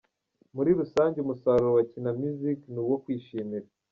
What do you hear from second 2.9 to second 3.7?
kwishimira.